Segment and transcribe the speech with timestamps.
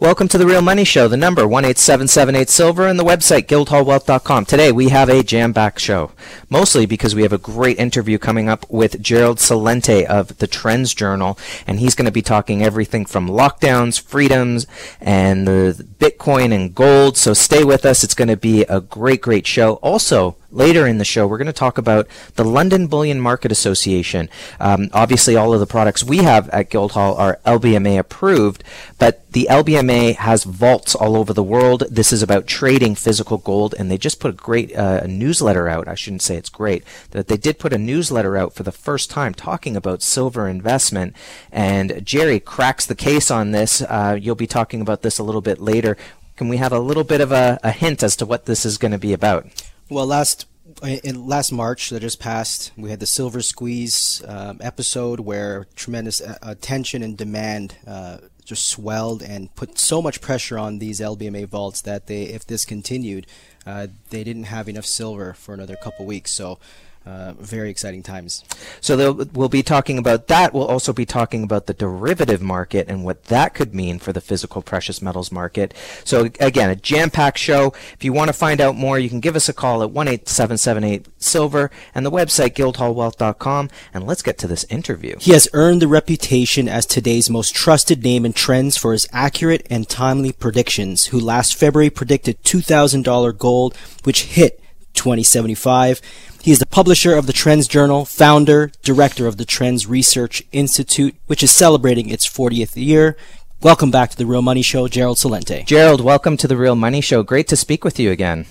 [0.00, 1.06] Welcome to the Real Money Show.
[1.06, 4.44] The number one eight seven seven eight silver and the website guildhallwealth.com.
[4.44, 6.10] Today we have a jam-packed show,
[6.50, 10.94] mostly because we have a great interview coming up with Gerald Celente of the Trends
[10.94, 14.66] Journal, and he's going to be talking everything from lockdowns, freedoms,
[15.00, 17.16] and the Bitcoin and gold.
[17.16, 18.02] So stay with us.
[18.02, 19.74] It's going to be a great, great show.
[19.74, 24.30] Also, Later in the show, we're going to talk about the London Bullion Market Association.
[24.60, 28.62] Um, obviously, all of the products we have at Guildhall are LBMA approved,
[29.00, 31.82] but the LBMA has vaults all over the world.
[31.90, 35.88] This is about trading physical gold, and they just put a great uh, newsletter out.
[35.88, 39.10] I shouldn't say it's great, that they did put a newsletter out for the first
[39.10, 41.16] time talking about silver investment.
[41.50, 43.82] And Jerry cracks the case on this.
[43.82, 45.96] Uh, you'll be talking about this a little bit later.
[46.36, 48.78] Can we have a little bit of a, a hint as to what this is
[48.78, 49.48] going to be about?
[49.90, 50.46] Well, last
[50.82, 56.22] in last March that just passed, we had the Silver Squeeze um, episode where tremendous
[56.22, 61.46] uh, attention and demand uh, just swelled and put so much pressure on these LBMA
[61.48, 63.26] vaults that they, if this continued,
[63.66, 66.32] uh, they didn't have enough silver for another couple weeks.
[66.32, 66.58] So
[67.06, 68.44] uh, very exciting times.
[68.80, 70.54] So we'll be talking about that.
[70.54, 74.20] We'll also be talking about the derivative market and what that could mean for the
[74.20, 75.74] physical precious metals market.
[76.04, 77.74] So again, a jam-packed show.
[77.92, 80.08] If you want to find out more, you can give us a call at one
[80.08, 83.70] eight seven seven eight silver and the website guildhallwealth.com.
[83.92, 85.16] And let's get to this interview.
[85.20, 89.66] He has earned the reputation as today's most trusted name in trends for his accurate
[89.68, 91.06] and timely predictions.
[91.06, 94.60] Who last February predicted two thousand dollar gold, which hit
[94.94, 96.00] 2075.
[96.42, 101.14] He is the publisher of the Trends Journal, founder, director of the Trends Research Institute,
[101.26, 103.16] which is celebrating its 40th year.
[103.62, 105.64] Welcome back to the Real Money Show, Gerald Celente.
[105.66, 107.22] Gerald, welcome to the Real Money Show.
[107.22, 108.46] Great to speak with you again.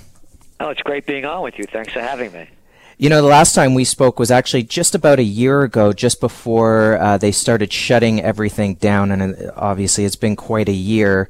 [0.60, 1.66] Oh, it's great being on with you.
[1.66, 2.48] Thanks for having me.
[2.98, 6.20] You know, the last time we spoke was actually just about a year ago, just
[6.20, 11.28] before uh, they started shutting everything down, and uh, obviously it's been quite a year.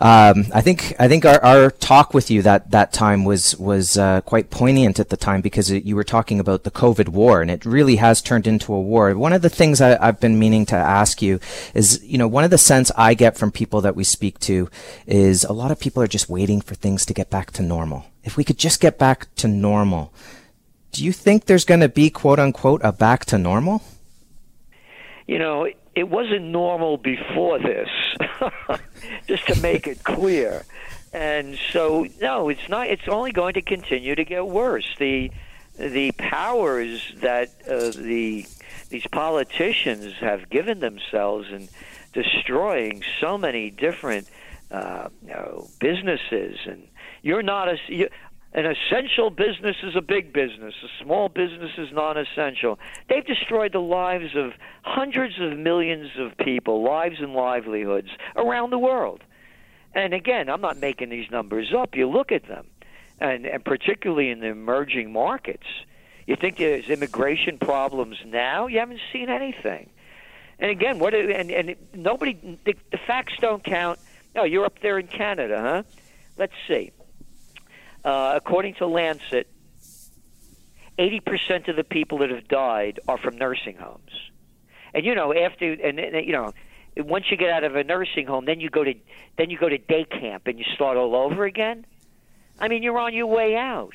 [0.00, 3.98] Um, I think I think our, our talk with you that that time was was
[3.98, 7.42] uh, quite poignant at the time because it, you were talking about the COVID war
[7.42, 9.14] and it really has turned into a war.
[9.14, 11.38] One of the things I, I've been meaning to ask you
[11.74, 14.70] is, you know, one of the sense I get from people that we speak to
[15.06, 18.06] is a lot of people are just waiting for things to get back to normal.
[18.24, 20.14] If we could just get back to normal,
[20.92, 23.82] do you think there's going to be quote unquote a back to normal?
[25.26, 27.88] You know, it wasn't normal before this,
[29.26, 30.64] just to make it clear.
[31.12, 32.88] And so, no, it's not.
[32.88, 34.86] It's only going to continue to get worse.
[34.98, 35.30] The
[35.76, 38.46] the powers that uh, the
[38.90, 41.68] these politicians have given themselves in
[42.12, 44.28] destroying so many different
[44.70, 46.86] uh, you know, businesses, and
[47.22, 47.78] you're not a.
[47.88, 48.08] You,
[48.52, 50.74] an essential business is a big business.
[50.82, 52.78] A small business is non-essential.
[53.08, 54.52] They've destroyed the lives of
[54.82, 59.22] hundreds of millions of people, lives and livelihoods around the world.
[59.94, 61.94] And again, I'm not making these numbers up.
[61.94, 62.66] You look at them,
[63.20, 65.66] and, and particularly in the emerging markets.
[66.26, 68.66] You think there's immigration problems now?
[68.66, 69.90] You haven't seen anything.
[70.58, 71.14] And again, what?
[71.14, 72.34] And, and nobody.
[72.64, 73.98] The, the facts don't count.
[74.34, 75.82] No, you're up there in Canada, huh?
[76.36, 76.92] Let's see.
[78.04, 79.48] Uh, according to Lancet,
[80.98, 84.10] 80% of the people that have died are from nursing homes.
[84.92, 86.52] And you know, after and, you know,
[86.96, 88.94] once you get out of a nursing home, then you go to
[89.36, 91.86] then you go to day camp and you start all over again.
[92.58, 93.94] I mean, you're on your way out.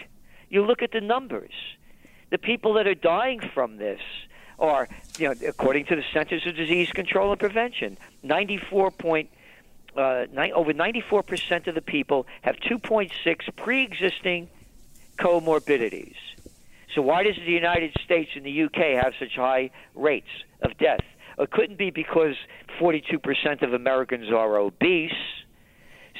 [0.49, 1.51] You look at the numbers.
[2.31, 3.99] The people that are dying from this
[4.57, 4.87] are,
[5.17, 9.29] you know, according to the Centers for Disease Control and Prevention, 94 point
[9.95, 13.11] uh, ni- over 94% of the people have 2.6
[13.55, 14.49] pre-existing
[15.17, 16.15] comorbidities.
[16.93, 20.29] So why does the United States and the UK have such high rates
[20.61, 21.01] of death?
[21.37, 22.35] It couldn't be because
[22.79, 25.11] 42% of Americans are obese,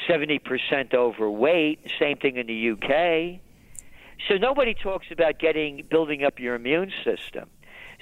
[0.10, 3.40] 70% overweight, same thing in the UK.
[4.28, 7.50] So nobody talks about getting building up your immune system.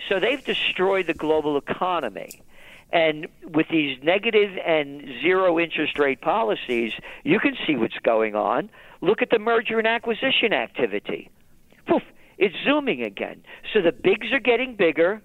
[0.09, 2.41] So they've destroyed the global economy.
[2.93, 6.93] And with these negative and zero interest rate policies,
[7.23, 8.69] you can see what's going on.
[9.01, 11.31] Look at the merger and acquisition activity.
[11.87, 12.03] Poof,
[12.37, 13.43] it's zooming again.
[13.73, 15.23] So the bigs are getting bigger,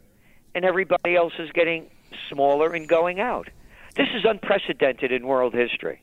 [0.54, 1.90] and everybody else is getting
[2.30, 3.50] smaller and going out.
[3.96, 6.00] This is unprecedented in world history.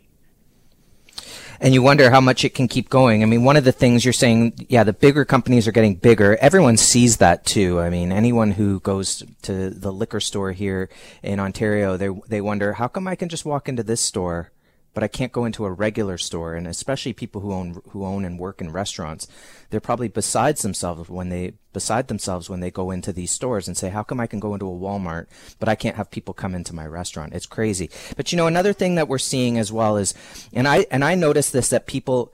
[1.59, 3.23] And you wonder how much it can keep going.
[3.23, 6.37] I mean, one of the things you're saying, yeah, the bigger companies are getting bigger.
[6.37, 7.79] Everyone sees that too.
[7.79, 10.89] I mean, anyone who goes to the liquor store here
[11.23, 14.51] in Ontario, they they wonder how come I can just walk into this store
[14.95, 16.55] but I can't go into a regular store.
[16.55, 19.27] And especially people who own who own and work in restaurants,
[19.69, 23.77] they're probably besides themselves when they beside themselves when they go into these stores and
[23.77, 25.27] say, "How come I can go into a Walmart,
[25.59, 27.91] but I can't have people come into my restaurant?" It's crazy.
[28.17, 30.15] But you know, another thing that we're seeing as well is,
[30.51, 32.31] and I and I noticed this that people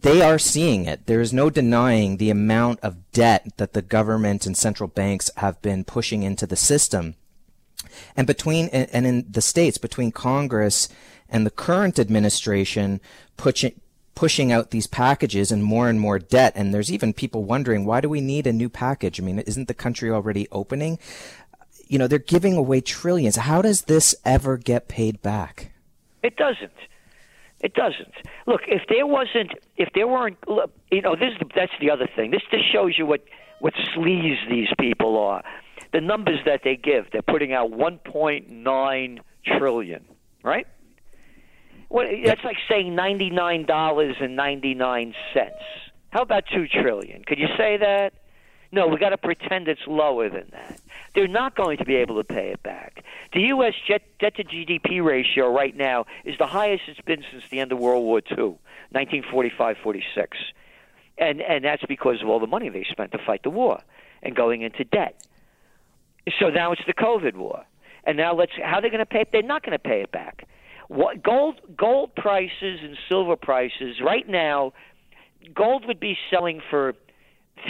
[0.00, 1.06] they are seeing it.
[1.06, 5.60] There is no denying the amount of debt that the government and central banks have
[5.62, 7.14] been pushing into the system.
[8.16, 10.88] And between and in the states, between Congress
[11.28, 13.00] and the current administration
[13.36, 13.80] pushing
[14.14, 16.52] pushing out these packages and more and more debt.
[16.54, 19.20] And there's even people wondering, why do we need a new package?
[19.20, 20.98] I mean, isn't the country already opening?
[21.88, 23.36] You know, they're giving away trillions.
[23.36, 25.72] How does this ever get paid back?
[26.22, 26.72] It doesn't.
[27.60, 28.14] It doesn't.
[28.46, 30.36] Look, if there wasn't, if there weren't,
[30.90, 32.30] you know, this that's the other thing.
[32.30, 33.24] This just shows you what
[33.60, 35.42] what sleaze these people are.
[35.94, 40.04] The numbers that they give, they're putting out 1.9 trillion,
[40.42, 40.66] right?
[41.88, 45.54] Well, that's like saying ninety-nine dollars and ninety-nine cents.
[46.10, 47.22] How about two trillion?
[47.24, 48.12] Could you say that?
[48.72, 50.80] No, we got to pretend it's lower than that.
[51.14, 53.04] They're not going to be able to pay it back.
[53.32, 53.74] The U.S.
[53.86, 57.78] debt, to GDP ratio right now is the highest it's been since the end of
[57.78, 58.56] World War II,
[58.92, 60.26] 1945-46,
[61.18, 63.80] and and that's because of all the money they spent to fight the war
[64.24, 65.24] and going into debt.
[66.38, 67.64] So now it's the COVID war,
[68.04, 69.20] and now let's how they're they going to pay?
[69.20, 69.28] it.
[69.32, 70.46] They're not going to pay it back.
[70.88, 74.72] What gold gold prices and silver prices right now?
[75.54, 76.94] Gold would be selling for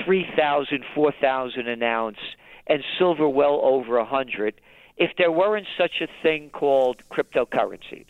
[0.04, 2.18] three thousand, four thousand an ounce,
[2.66, 4.60] and silver well over a hundred.
[4.96, 8.06] If there weren't such a thing called cryptocurrencies,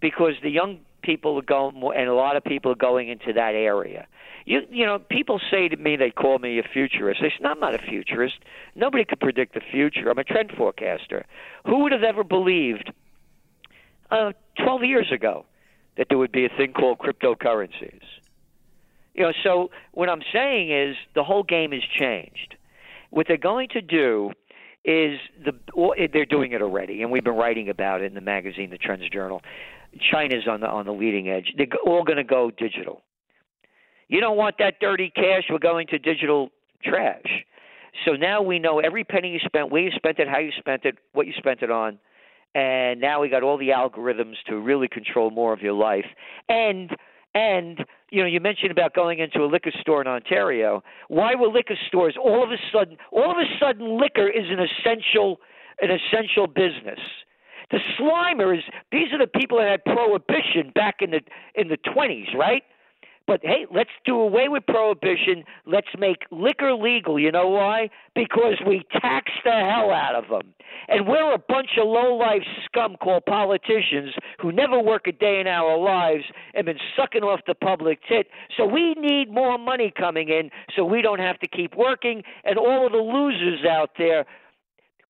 [0.00, 3.54] because the young people are going, and a lot of people are going into that
[3.54, 4.06] area.
[4.44, 7.20] You you know, people say to me they call me a futurist.
[7.22, 8.36] I say, no, I'm not a futurist.
[8.74, 10.10] Nobody could predict the future.
[10.10, 11.24] I'm a trend forecaster.
[11.66, 12.92] Who would have ever believed
[14.10, 15.46] uh, 12 years ago
[15.96, 18.02] that there would be a thing called cryptocurrencies.
[19.14, 22.56] You know, so what I'm saying is the whole game has changed.
[23.10, 24.32] What they're going to do
[24.84, 25.52] is the
[26.12, 29.08] they're doing it already, and we've been writing about it in the magazine, the Trends
[29.10, 29.42] Journal.
[30.10, 31.52] China's on the on the leading edge.
[31.56, 33.02] They're all going to go digital.
[34.12, 35.44] You don't want that dirty cash.
[35.50, 36.50] We're going to digital
[36.84, 37.44] trash.
[38.04, 40.84] So now we know every penny you spent, where you spent it, how you spent
[40.84, 41.98] it, what you spent it on
[42.54, 46.04] and now we got all the algorithms to really control more of your life
[46.48, 46.90] and
[47.34, 51.48] and you know you mentioned about going into a liquor store in Ontario why were
[51.48, 55.38] liquor stores all of a sudden all of a sudden liquor is an essential
[55.80, 57.00] an essential business
[57.70, 58.60] the slimers
[58.90, 61.20] these are the people that had prohibition back in the
[61.54, 62.64] in the 20s right
[63.26, 65.44] but hey, let's do away with prohibition.
[65.66, 67.18] Let's make liquor legal.
[67.18, 67.90] You know why?
[68.14, 70.54] Because we tax the hell out of them.
[70.88, 75.46] And we're a bunch of low-life scum called politicians who never work a day in
[75.46, 76.24] our lives
[76.54, 78.28] and been sucking off the public tit.
[78.56, 82.22] So we need more money coming in so we don't have to keep working.
[82.44, 84.24] And all of the losers out there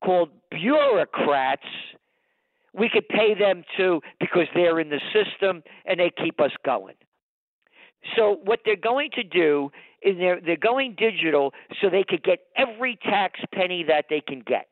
[0.05, 1.62] called bureaucrats
[2.75, 6.94] we could pay them too because they're in the system and they keep us going.
[8.17, 9.71] So what they're going to do
[10.03, 14.43] is they're they're going digital so they could get every tax penny that they can
[14.47, 14.69] get.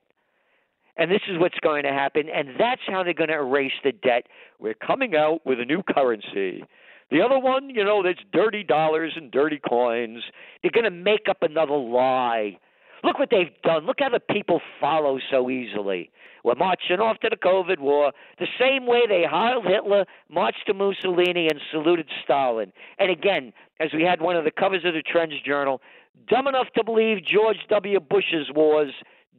[0.97, 3.93] And this is what's going to happen, and that's how they're going to erase the
[3.93, 4.25] debt.
[4.58, 6.65] We're coming out with a new currency.
[7.10, 10.22] The other one, you know, that's dirty dollars and dirty coins.
[10.63, 12.58] They're going to make up another lie.
[13.03, 13.87] Look what they've done.
[13.87, 16.10] Look how the people follow so easily.
[16.44, 20.75] We're marching off to the COVID war the same way they Heil Hitler, marched to
[20.75, 22.73] Mussolini, and saluted Stalin.
[22.99, 25.81] And again, as we had one of the covers of the Trends Journal,
[26.29, 28.01] dumb enough to believe George W.
[28.01, 28.93] Bush's wars,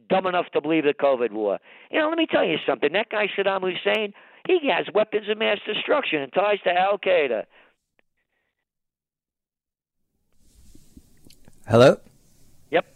[0.08, 1.58] dumb enough to believe the COVID war.
[1.90, 2.92] You know, let me tell you something.
[2.92, 4.12] That guy Saddam Hussein,
[4.46, 7.44] he has weapons of mass destruction and ties to Al Qaeda.
[11.68, 11.96] Hello?
[12.70, 12.86] Yep.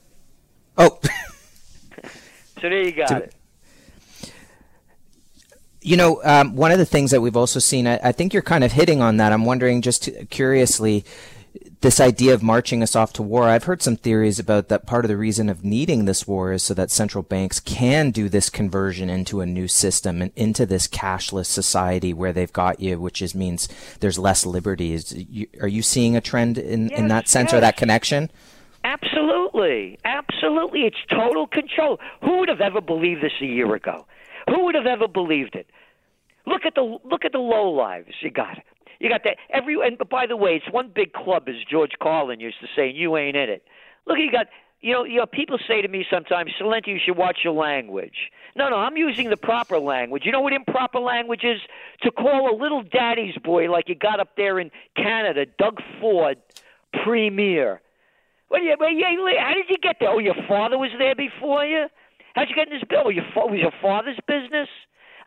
[0.76, 0.98] Oh.
[2.02, 3.35] so there you got it
[5.86, 8.42] you know, um, one of the things that we've also seen, I, I, think you're
[8.42, 9.32] kind of hitting on that.
[9.32, 11.04] I'm wondering, just curiously,
[11.80, 13.44] this idea of marching us off to war.
[13.44, 16.64] I've heard some theories about that part of the reason of needing this war is
[16.64, 20.88] so that central banks can do this conversion into a new system and into this
[20.88, 23.68] cashless society where they've got you, which is means
[24.00, 25.14] there's less liberties.
[25.60, 27.58] are you seeing a trend in, yes, in that sense yes.
[27.58, 28.28] or that connection?
[28.82, 30.00] Absolutely.
[30.04, 30.80] Absolutely.
[30.80, 32.00] It's total control.
[32.22, 34.04] Who would have ever believed this a year ago?
[34.48, 35.66] Who would have ever believed it?
[36.46, 38.58] Look at the look at the low lives you got.
[39.00, 39.76] You got that every.
[39.84, 42.96] And by the way, it's one big club, as George Carlin used to say, and
[42.96, 43.64] you ain't in it.
[44.06, 44.46] Look, you got
[44.80, 48.30] you know, you know, people say to me sometimes, Celente, you should watch your language.
[48.54, 50.22] No, no, I'm using the proper language.
[50.24, 51.60] You know what improper language is?
[52.02, 56.38] To call a little daddy's boy like you got up there in Canada, Doug Ford,
[57.02, 57.80] premier.
[58.50, 59.10] Well, yeah, well, yeah,
[59.40, 60.10] how did you get there?
[60.10, 61.86] Oh, your father was there before you?
[62.36, 63.10] How'd you get in this bill?
[63.10, 64.68] Your, was your father's business?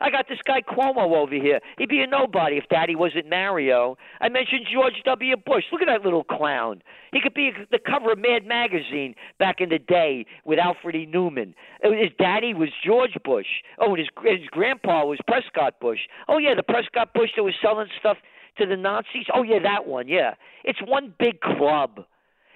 [0.00, 1.58] I got this guy Cuomo over here.
[1.76, 3.98] He'd be a nobody if Daddy wasn't Mario.
[4.20, 5.36] I mentioned George W.
[5.36, 5.64] Bush.
[5.72, 6.82] Look at that little clown.
[7.12, 11.06] He could be the cover of Mad Magazine back in the day with Alfred E.
[11.12, 11.52] Neuman.
[11.84, 13.60] Oh, his daddy was George Bush.
[13.80, 16.00] Oh, and his his grandpa was Prescott Bush.
[16.28, 18.18] Oh yeah, the Prescott Bush that was selling stuff
[18.58, 19.26] to the Nazis.
[19.34, 20.06] Oh yeah, that one.
[20.06, 22.04] Yeah, it's one big club,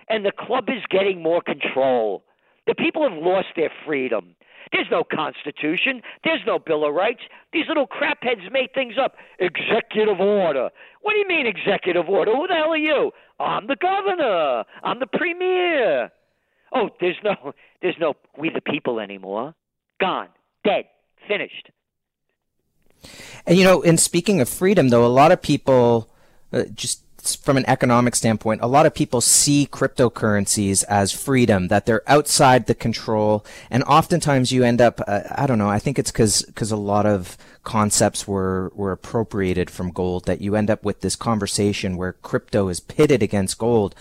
[0.08, 2.22] and the club is getting more control.
[2.66, 4.36] The people have lost their freedom.
[4.74, 6.02] There's no Constitution.
[6.24, 7.20] There's no Bill of Rights.
[7.52, 9.14] These little crapheads made things up.
[9.38, 10.70] Executive order.
[11.02, 12.34] What do you mean, executive order?
[12.34, 13.12] Who the hell are you?
[13.38, 14.64] I'm the governor.
[14.82, 16.10] I'm the premier.
[16.74, 19.54] Oh, there's no, there's no we the people anymore.
[20.00, 20.28] Gone.
[20.64, 20.86] Dead.
[21.28, 21.70] Finished.
[23.46, 26.10] And you know, in speaking of freedom, though, a lot of people
[26.52, 31.86] uh, just from an economic standpoint, a lot of people see cryptocurrencies as freedom, that
[31.86, 33.44] they're outside the control.
[33.70, 36.76] And oftentimes you end up, uh, I don't know, I think it's because, because a
[36.76, 41.96] lot of concepts were, were appropriated from gold that you end up with this conversation
[41.96, 43.94] where crypto is pitted against gold.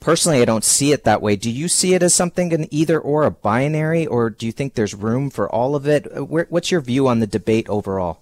[0.00, 1.34] Personally, I don't see it that way.
[1.34, 4.74] Do you see it as something in either or a binary, or do you think
[4.74, 6.06] there's room for all of it?
[6.16, 8.20] Uh, where, what's your view on the debate overall?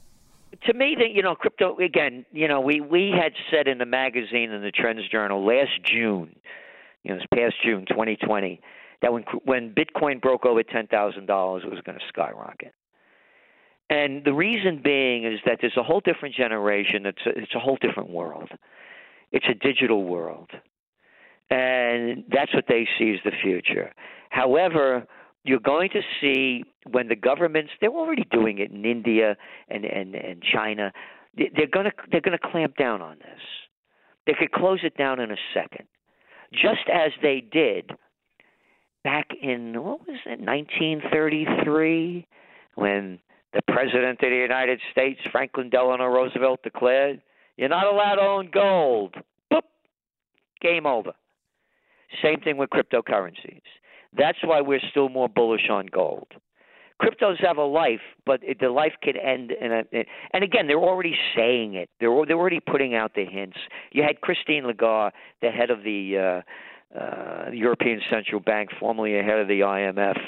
[0.66, 3.86] To me that you know crypto again you know we we had said in the
[3.86, 6.34] magazine in the trends journal last june
[7.02, 8.60] you know this past june 2020
[9.02, 12.72] that when when bitcoin broke over $10,000 it was going to skyrocket.
[13.88, 17.60] And the reason being is that there's a whole different generation it's a, it's a
[17.60, 18.50] whole different world.
[19.32, 20.50] It's a digital world.
[21.50, 23.92] And that's what they see as the future.
[24.30, 25.06] However
[25.46, 29.36] you're going to see when the governments they're already doing it in India
[29.68, 30.92] and and, and China
[31.36, 33.40] they're going to they're going to clamp down on this.
[34.26, 35.86] They could close it down in a second,
[36.52, 37.90] just as they did
[39.04, 42.26] back in what was it 1933
[42.74, 43.20] when
[43.52, 47.22] the president of the United States Franklin Delano Roosevelt declared
[47.56, 49.14] you're not allowed to own gold.
[49.52, 49.62] Boop,
[50.60, 51.12] game over.
[52.22, 53.62] Same thing with cryptocurrencies.
[54.16, 56.28] That's why we're still more bullish on gold.
[57.00, 59.84] Cryptos have a life, but it, the life could end in a.
[60.32, 61.90] And again, they're already saying it.
[62.00, 63.58] They're they're already putting out the hints.
[63.92, 66.42] You had Christine Lagarde, the head of the
[66.96, 70.18] uh, uh, European Central Bank, formerly a head of the IMF,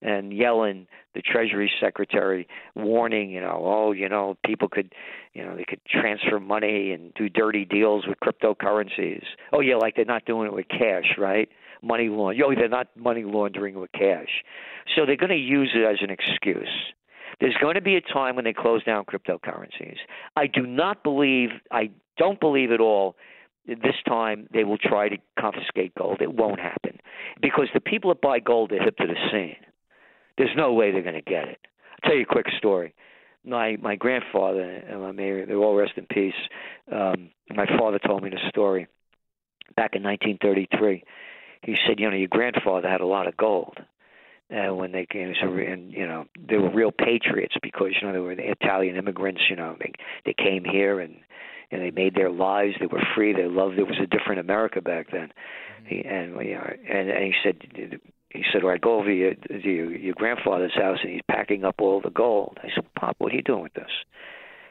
[0.00, 4.94] and Yellen, the Treasury Secretary, warning, you know, oh, you know, people could,
[5.32, 9.24] you know, they could transfer money and do dirty deals with cryptocurrencies.
[9.52, 11.48] Oh, yeah, like they're not doing it with cash, right?
[11.84, 12.42] Money laundering.
[12.44, 14.42] Oh, they're not money laundering with cash.
[14.94, 16.68] So they're going to use it as an excuse.
[17.40, 19.96] There's going to be a time when they close down cryptocurrencies.
[20.36, 23.16] I do not believe, I don't believe at all
[23.66, 26.20] this time they will try to confiscate gold.
[26.20, 26.98] It won't happen
[27.40, 29.56] because the people that buy gold are hip to the scene.
[30.36, 31.58] There's no way they're going to get it.
[31.92, 32.94] I'll tell you a quick story.
[33.46, 36.32] My my grandfather, and may they're all rest in peace.
[36.90, 38.86] Um, my father told me the story
[39.76, 41.04] back in 1933
[41.64, 43.78] he said, you know, your grandfather had a lot of gold.
[44.54, 48.12] Uh, when they came, so and you know they were real patriots because you know
[48.12, 49.40] they were the Italian immigrants.
[49.48, 49.90] You know they
[50.26, 51.16] they came here and
[51.70, 52.74] and they made their lives.
[52.78, 53.32] They were free.
[53.32, 53.78] They loved.
[53.78, 55.32] It was a different America back then.
[55.32, 55.86] Mm-hmm.
[55.88, 58.00] He, and you know, and, and he said
[58.34, 61.22] he said, well, I go over to your, to your your grandfather's house and he's
[61.30, 62.58] packing up all the gold.
[62.62, 63.90] I said, Pop, what are you doing with this?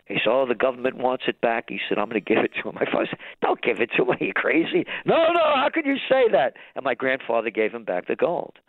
[0.05, 2.51] He said, "Oh, the government wants it back." He said, "I'm going to give it
[2.61, 4.09] to him." My father said, "Don't give it to him.
[4.21, 5.41] Are you crazy?" No, no.
[5.55, 6.53] How could you say that?
[6.75, 8.59] And my grandfather gave him back the gold.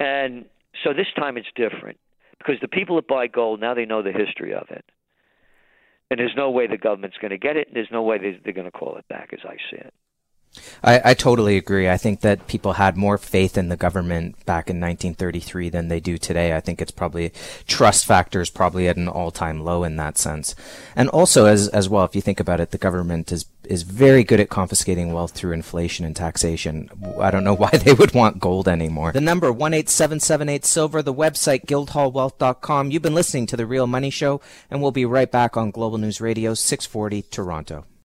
[0.00, 0.46] And
[0.84, 1.98] so this time it's different
[2.38, 4.84] because the people that buy gold now they know the history of it,
[6.10, 8.52] and there's no way the government's going to get it, and there's no way they're
[8.52, 9.94] going to call it back, as I see it.
[10.82, 11.88] I, I, totally agree.
[11.88, 16.00] I think that people had more faith in the government back in 1933 than they
[16.00, 16.54] do today.
[16.54, 17.32] I think it's probably
[17.66, 20.54] trust factors probably at an all-time low in that sense.
[20.94, 24.22] And also as as well, if you think about it, the government is is very
[24.22, 26.88] good at confiscating wealth through inflation and taxation.
[27.18, 29.12] I don't know why they would want gold anymore.
[29.12, 32.90] The number 18778 silver, the website guildhallwealth.com.
[32.90, 35.98] You've been listening to the Real Money Show and we'll be right back on Global
[35.98, 37.84] News Radio 640 Toronto.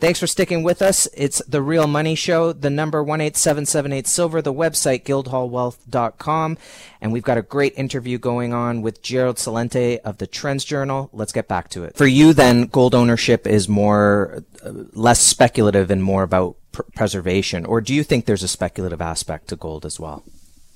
[0.00, 1.06] Thanks for sticking with us.
[1.16, 6.58] It's The Real Money Show, the number 18778 Silver, the website guildhallwealth.com.
[7.00, 11.10] And we've got a great interview going on with Gerald Celente of the Trends Journal.
[11.12, 11.96] Let's get back to it.
[11.96, 17.64] For you, then, gold ownership is more, uh, less speculative and more about pr- preservation.
[17.64, 20.24] Or do you think there's a speculative aspect to gold as well?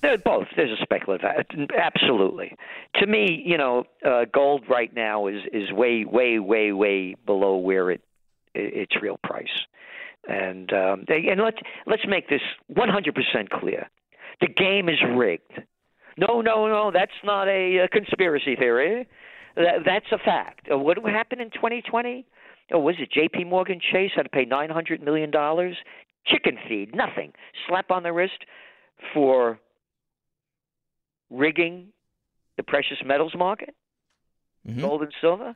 [0.01, 0.47] They're both.
[0.57, 1.29] There's a speculative,
[1.77, 2.57] absolutely.
[3.01, 7.57] To me, you know, uh, gold right now is is way, way, way, way below
[7.57, 8.01] where it
[8.59, 9.67] its real price.
[10.29, 13.89] And um, and let's let's make this 100% clear:
[14.41, 15.63] the game is rigged.
[16.19, 19.07] No, no, no, that's not a, a conspiracy theory.
[19.57, 20.69] That, that's a fact.
[20.71, 22.27] Uh, what happened in 2020?
[22.73, 23.45] Oh, was it J.P.
[23.45, 25.77] Morgan Chase had to pay 900 million dollars?
[26.27, 27.33] Chicken feed, nothing.
[27.67, 28.45] Slap on the wrist
[29.15, 29.59] for
[31.31, 31.89] rigging
[32.57, 33.75] the precious metals market,
[34.69, 34.81] mm-hmm.
[34.81, 35.55] gold and silver.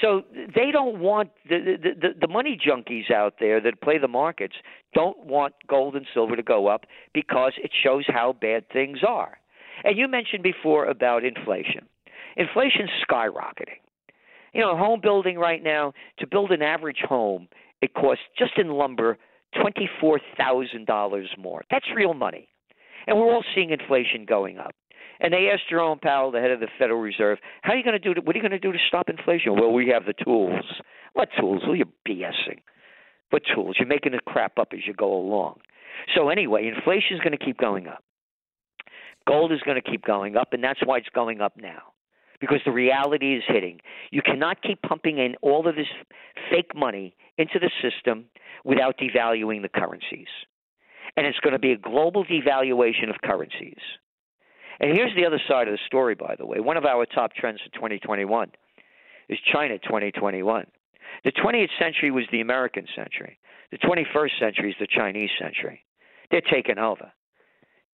[0.00, 4.54] So they don't want the, the the money junkies out there that play the markets
[4.94, 9.38] don't want gold and silver to go up because it shows how bad things are.
[9.82, 11.88] And you mentioned before about inflation.
[12.36, 13.80] Inflation's skyrocketing.
[14.52, 17.48] You know, home building right now to build an average home,
[17.82, 19.18] it costs just in lumber
[19.60, 21.62] twenty four thousand dollars more.
[21.70, 22.48] That's real money.
[23.06, 24.74] And we're all seeing inflation going up.
[25.20, 27.92] And they asked Jerome Powell, the head of the Federal Reserve, "How are you going
[27.92, 28.14] to do?
[28.14, 30.64] To, what are you going to do to stop inflation?" Well, we have the tools.
[31.12, 31.62] What tools?
[31.66, 32.60] Well, you're BSing.
[33.30, 33.76] What tools?
[33.78, 35.60] You're making the crap up as you go along.
[36.14, 38.02] So anyway, inflation is going to keep going up.
[39.26, 41.92] Gold is going to keep going up, and that's why it's going up now.
[42.40, 43.80] Because the reality is hitting.
[44.10, 45.86] You cannot keep pumping in all of this
[46.50, 48.24] fake money into the system
[48.64, 50.28] without devaluing the currencies.
[51.16, 53.80] And it's going to be a global devaluation of currencies.
[54.80, 56.58] And here's the other side of the story, by the way.
[56.60, 58.50] One of our top trends for 2021
[59.28, 60.66] is China 2021.
[61.24, 63.38] The 20th century was the American century.
[63.70, 65.84] The 21st century is the Chinese century.
[66.30, 67.12] They're taking over.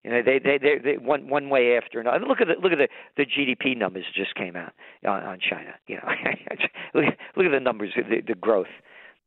[0.04, 2.24] You know, they they they, they one one way after another.
[2.24, 4.72] Look at the look at the the GDP numbers just came out
[5.04, 5.74] on, on China.
[5.88, 6.08] You know,
[6.94, 8.70] look look at the numbers, the, the growth.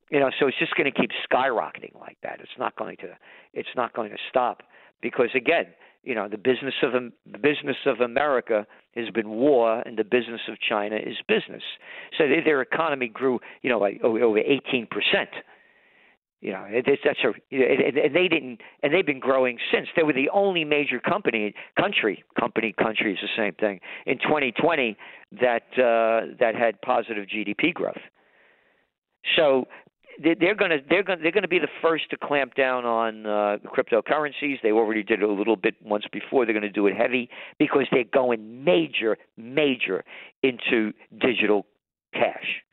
[0.10, 2.40] You know, so it's just going to keep skyrocketing like that.
[2.40, 3.18] It's not going to
[3.54, 4.64] it's not going to stop
[5.02, 5.66] because again,
[6.10, 10.42] you know the business of the business of America has been war, and the business
[10.50, 11.62] of China is business.
[12.18, 15.30] So they, their economy grew, you know, like over 18 percent.
[16.42, 19.88] You know, it, it's, that's a, and they didn't, and they've been growing since.
[19.96, 24.98] They were the only major company, country, company, country is the same thing in 2020
[25.42, 28.02] that uh, that had positive GDP growth.
[29.36, 29.68] So
[30.22, 33.26] they're going to they're going they're going to be the first to clamp down on
[33.26, 34.62] uh, cryptocurrencies.
[34.62, 36.46] They already did it a little bit once before.
[36.46, 40.04] They're going to do it heavy because they're going major major
[40.44, 41.66] into digital
[42.14, 42.64] cash.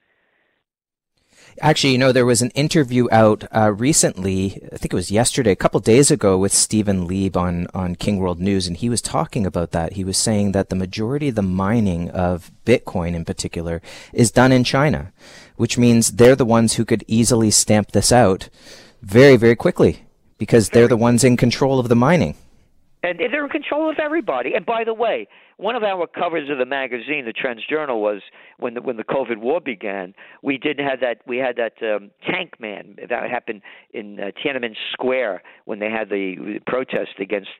[1.61, 5.52] Actually, you know, there was an interview out uh, recently, I think it was yesterday,
[5.52, 9.00] a couple days ago, with Stephen Leeb on, on King World News, and he was
[9.00, 9.94] talking about that.
[9.94, 13.80] He was saying that the majority of the mining of Bitcoin in particular
[14.12, 15.12] is done in China,
[15.57, 18.49] which means they're the ones who could easily stamp this out
[19.03, 20.07] very, very quickly
[20.38, 22.35] because they're the ones in control of the mining.
[23.03, 24.55] And they're in control of everybody.
[24.55, 28.21] And by the way, one of our covers of the magazine, the Trends Journal, was
[28.59, 30.12] when the, when the COVID war began.
[30.42, 31.19] We did have that.
[31.27, 36.11] We had that um, tank man that happened in uh, Tiananmen Square when they had
[36.11, 37.51] the protest against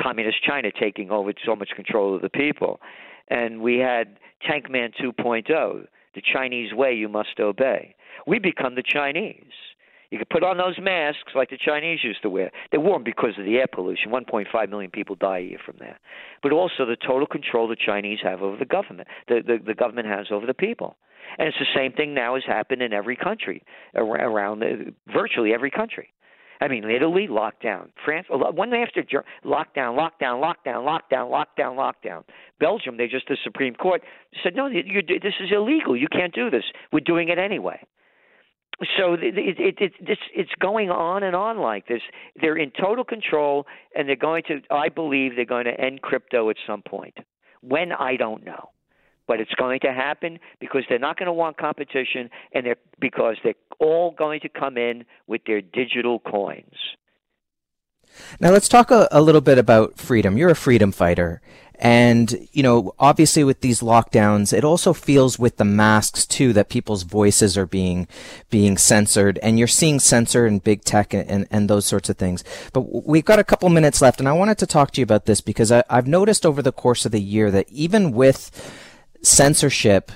[0.00, 2.80] communist China taking over so much control of the people,
[3.28, 7.94] and we had Tank Man 2.0, the Chinese way you must obey.
[8.26, 9.52] We become the Chinese.
[10.10, 12.50] You could put on those masks like the Chinese used to wear.
[12.72, 14.10] They wore them because of the air pollution.
[14.10, 16.00] 1.5 million people die a year from that.
[16.42, 20.08] But also the total control the Chinese have over the government, the, the, the government
[20.08, 20.96] has over the people.
[21.38, 23.62] And it's the same thing now has happened in every country,
[23.94, 26.08] around the, virtually every country.
[26.60, 32.24] I mean, Italy lockdown, France one after lockdown, lockdown, lockdown, lockdown, lockdown, lockdown.
[32.58, 34.02] Belgium, they just the Supreme Court
[34.42, 35.96] said no, you, this is illegal.
[35.96, 36.64] You can't do this.
[36.92, 37.80] We're doing it anyway
[38.96, 42.00] so it, it, it, it's it's going on and on like this.
[42.40, 44.60] They're in total control, and they're going to.
[44.70, 47.16] I believe they're going to end crypto at some point.
[47.60, 48.70] When I don't know,
[49.30, 53.36] but it's going to happen because they're not going to want competition, and they're because
[53.44, 56.74] they're all going to come in with their digital coins.
[58.40, 60.36] Now let's talk a, a, little bit about freedom.
[60.36, 61.40] You're a freedom fighter.
[61.78, 66.68] And, you know, obviously with these lockdowns, it also feels with the masks too that
[66.68, 68.08] people's voices are being,
[68.50, 72.18] being censored and you're seeing censor in big tech and, and, and those sorts of
[72.18, 72.42] things.
[72.72, 75.26] But we've got a couple minutes left and I wanted to talk to you about
[75.26, 78.50] this because I, I've noticed over the course of the year that even with
[79.22, 80.12] censorship,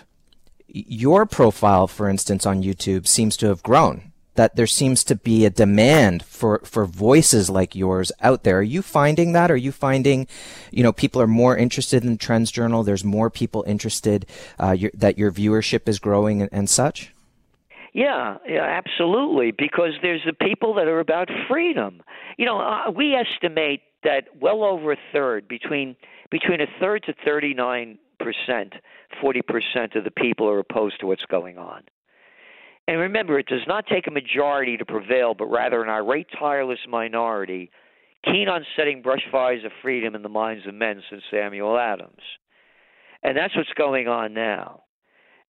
[0.66, 5.44] your profile, for instance, on YouTube seems to have grown that there seems to be
[5.44, 8.58] a demand for, for voices like yours out there.
[8.58, 9.50] Are you finding that?
[9.50, 10.26] Are you finding,
[10.70, 12.82] you know, people are more interested in Trends Journal?
[12.82, 14.26] There's more people interested
[14.58, 17.12] uh, your, that your viewership is growing and, and such?
[17.92, 19.52] Yeah, yeah, absolutely.
[19.52, 22.02] Because there's the people that are about freedom.
[22.36, 25.94] You know, uh, we estimate that well over a third, between
[26.30, 28.72] between a third to thirty nine percent,
[29.20, 31.82] forty percent of the people are opposed to what's going on.
[32.88, 36.80] And remember, it does not take a majority to prevail, but rather an irate, tireless
[36.88, 37.70] minority,
[38.24, 42.22] keen on setting brush fires of freedom in the minds of men since Samuel Adams.
[43.22, 44.82] And that's what's going on now.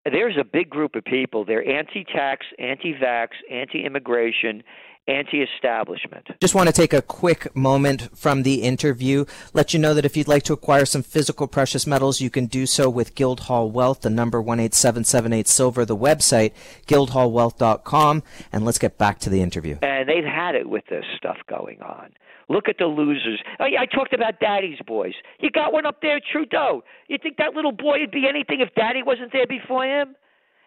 [0.05, 1.45] There's a big group of people.
[1.45, 4.63] They're anti tax, anti vax, anti immigration,
[5.07, 6.27] anti establishment.
[6.41, 9.25] Just want to take a quick moment from the interview.
[9.53, 12.45] Let you know that if you'd like to acquire some physical precious metals, you can
[12.45, 16.53] do so with Guildhall Wealth, the number 18778 silver, the website,
[16.87, 18.23] guildhallwealth.com.
[18.51, 19.77] And let's get back to the interview.
[19.81, 22.11] And they've had it with this stuff going on.
[22.47, 23.41] Look at the losers.
[23.59, 25.13] Oh, I, I talked about Daddy's boys.
[25.39, 26.83] You got one up there, Trudeau.
[27.07, 30.15] You think that little boy would be anything if Daddy wasn't there before him?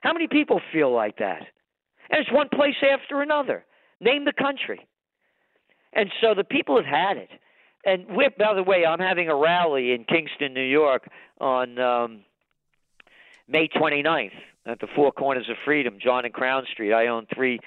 [0.01, 1.43] How many people feel like that?
[2.11, 3.65] And it's one place after another.
[4.01, 4.87] Name the country.
[5.93, 7.31] And so the people have had it.
[7.85, 11.09] And we're, by the way, I'm having a rally in Kingston, New York
[11.41, 12.21] on um,
[13.47, 14.33] May 29th
[14.67, 16.93] at the Four Corners of Freedom, John and Crown Street.
[16.93, 17.61] I own three.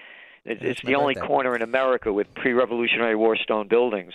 [0.46, 4.14] It's, it's the only corner in America with pre-Revolutionary War stone buildings,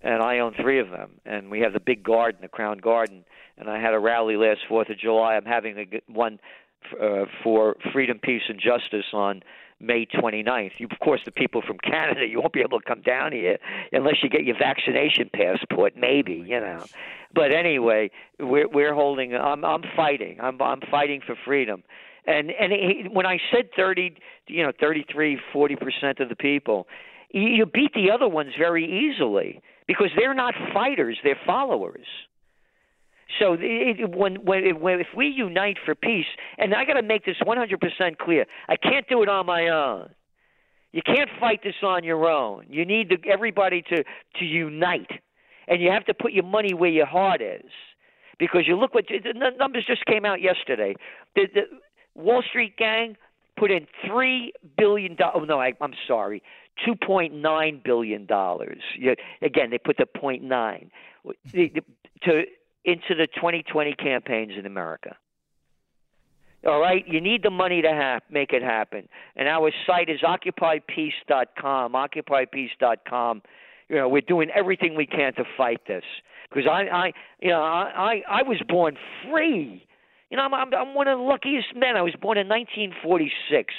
[0.00, 1.20] and I own three of them.
[1.24, 3.24] And we have the big garden, the Crown Garden.
[3.58, 5.34] And I had a rally last Fourth of July.
[5.36, 6.40] I'm having a, one
[7.00, 9.42] uh, for freedom, peace, and justice on
[9.82, 10.72] May 29th.
[10.78, 13.58] You, of course, the people from Canada, you won't be able to come down here
[13.92, 16.84] unless you get your vaccination passport, maybe, oh you know.
[17.34, 19.34] But anyway, we're we're holding.
[19.34, 20.38] I'm I'm fighting.
[20.40, 21.82] I'm I'm fighting for freedom.
[22.26, 24.14] And and it, when I said 30,
[24.46, 26.86] you know, 33, 40 percent of the people,
[27.30, 32.06] you beat the other ones very easily because they're not fighters; they're followers.
[33.38, 36.26] So it, when, when, if we unite for peace,
[36.58, 40.10] and I got to make this 100% clear, I can't do it on my own.
[40.92, 42.66] You can't fight this on your own.
[42.68, 44.04] You need everybody to
[44.38, 45.10] to unite,
[45.66, 47.70] and you have to put your money where your heart is,
[48.38, 50.94] because you look what the numbers just came out yesterday.
[51.34, 51.62] The, the
[52.14, 53.16] Wall Street gang
[53.56, 55.38] put in three billion dollars.
[55.40, 56.42] Oh no, I, I'm sorry,
[56.84, 58.82] two point nine billion dollars.
[59.40, 60.90] Again, they put the point nine
[61.54, 62.42] to
[62.84, 65.16] into the 2020 campaigns in America.
[66.66, 69.08] All right, you need the money to have, make it happen.
[69.34, 71.92] And our site is occupypeace.com.
[71.92, 73.42] Occupypeace.com.
[73.88, 76.04] You know, we're doing everything we can to fight this
[76.48, 78.96] because I, I, you know, I, I was born
[79.28, 79.84] free.
[80.30, 81.96] You know, I'm, I'm, I'm one of the luckiest men.
[81.96, 83.74] I was born in 1946,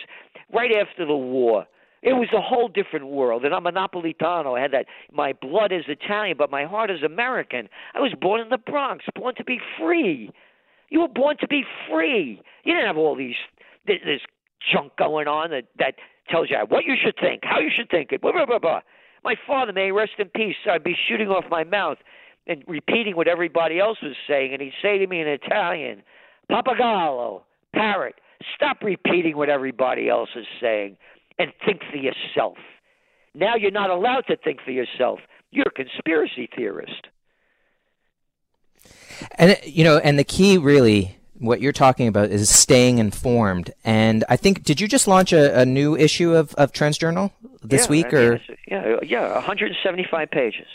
[0.53, 1.65] right after the war.
[2.03, 3.45] It was a whole different world.
[3.45, 4.57] And I'm a Napolitano.
[4.57, 4.85] I had that.
[5.11, 7.69] My blood is Italian, but my heart is American.
[7.95, 10.29] I was born in the Bronx, born to be free.
[10.89, 12.41] You were born to be free.
[12.65, 13.35] You didn't have all these
[13.87, 14.19] this,
[14.71, 15.95] junk going on that that
[16.29, 18.21] tells you what you should think, how you should think it.
[18.21, 18.81] Blah, blah, blah, blah.
[19.23, 21.97] My father, may rest in peace, I'd be shooting off my mouth
[22.47, 26.03] and repeating what everybody else was saying, and he'd say to me in Italian,
[26.51, 28.15] "Papagallo, parrot,
[28.55, 30.97] stop repeating what everybody else is saying
[31.39, 32.57] and think for yourself.
[33.33, 35.19] Now you're not allowed to think for yourself.
[35.51, 37.07] You're a conspiracy theorist.
[39.35, 43.71] And you know, and the key really what you're talking about is staying informed.
[43.83, 47.31] And I think did you just launch a, a new issue of, of Trends Journal
[47.63, 50.67] this yeah, week or yeah, yeah, 175 pages.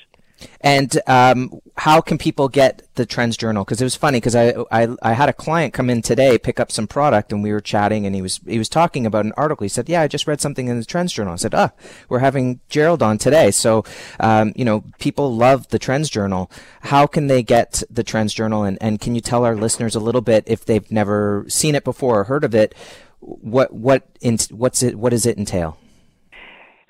[0.61, 3.65] And um, how can people get the Trends Journal?
[3.65, 6.61] Because it was funny because I, I I had a client come in today pick
[6.61, 9.33] up some product and we were chatting and he was he was talking about an
[9.37, 9.65] article.
[9.65, 11.71] He said, "Yeah, I just read something in the Trends Journal." I said, "Ah,
[12.09, 13.85] we're having Gerald on today." So,
[14.21, 16.51] um, you know, people love the Trends Journal.
[16.83, 18.65] How can they get the Trends Journal?
[18.65, 21.85] And and can you tell our listeners a little bit if they've never seen it
[21.85, 22.75] before or heard of it?
[23.21, 24.97] What what in, what's it?
[24.97, 25.79] What does it entail?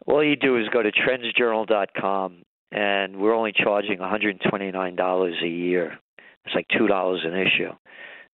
[0.06, 5.98] All you do is go to trendsjournal.com and we're only charging $129 a year.
[6.44, 7.72] It's like two dollars an issue,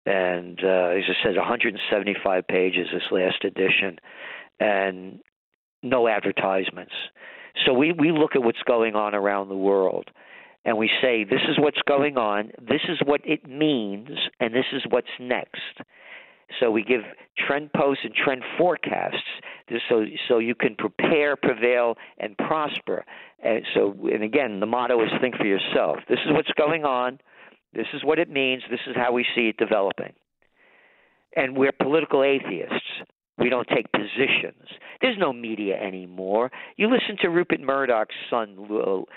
[0.06, 3.98] and uh, as I said, 175 pages this last edition,
[4.60, 5.20] and
[5.82, 6.92] no advertisements.
[7.66, 10.10] So we, we look at what's going on around the world
[10.64, 14.08] and we say, this is what's going on, this is what it means,
[14.40, 15.60] and this is what's next.
[16.60, 17.02] So we give
[17.46, 19.16] trend posts and trend forecasts
[19.88, 23.04] so so you can prepare, prevail, and prosper.
[23.42, 25.98] And so, and again, the motto is think for yourself.
[26.08, 27.18] This is what's going on.
[27.72, 28.62] This is what it means.
[28.70, 30.12] This is how we see it developing.
[31.36, 32.83] And we're political atheists.
[33.36, 34.68] We don't take positions.
[35.00, 36.52] There's no media anymore.
[36.76, 38.56] You listen to Rupert Murdoch's son,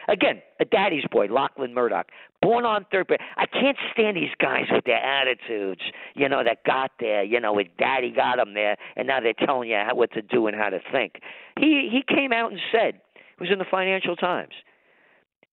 [0.07, 2.07] again, a daddy's boy, Lachlan Murdoch,
[2.41, 3.19] born on third grade.
[3.35, 5.81] I can't stand these guys with their attitudes,
[6.15, 9.33] you know, that got there, you know, with daddy got them there, and now they're
[9.33, 11.21] telling you how, what to do and how to think.
[11.59, 14.53] He he came out and said, it was in the Financial Times.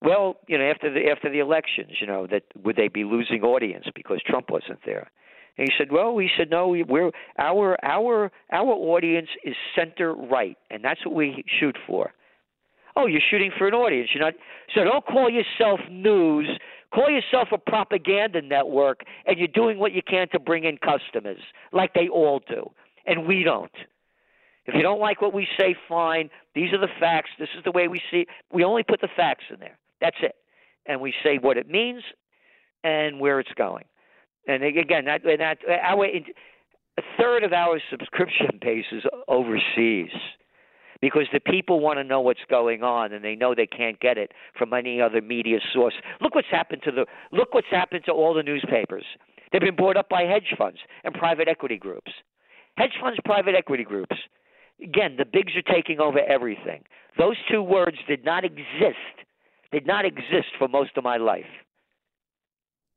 [0.01, 3.43] Well, you know, after the after the elections, you know, that would they be losing
[3.43, 5.11] audience because Trump wasn't there?
[5.57, 6.69] And he said, "Well, we said no.
[6.69, 12.13] We're our our our audience is center right, and that's what we shoot for."
[12.97, 14.11] Oh, you're shooting for an audience.
[14.15, 14.35] You're not.
[14.75, 16.49] So don't call yourself news.
[16.93, 21.41] Call yourself a propaganda network, and you're doing what you can to bring in customers,
[21.73, 22.71] like they all do,
[23.05, 23.73] and we don't.
[24.67, 26.31] If you don't like what we say, fine.
[26.55, 27.31] These are the facts.
[27.39, 28.27] This is the way we see.
[28.53, 29.77] We only put the facts in there.
[30.01, 30.37] That's it,
[30.87, 32.03] and we say what it means
[32.85, 33.85] and where it's going.
[34.47, 36.07] And again, that, that our
[36.97, 40.11] a third of our subscription base is overseas
[41.01, 44.17] because the people want to know what's going on and they know they can't get
[44.17, 45.95] it from any other media source.
[46.21, 49.05] Look what's happened to the look what's happened to all the newspapers.
[49.53, 52.13] They've been bought up by hedge funds and private equity groups.
[52.77, 54.17] Hedge funds, private equity groups.
[54.83, 56.83] Again, the bigs are taking over everything.
[57.17, 59.15] Those two words did not exist.
[59.71, 61.45] Did not exist for most of my life.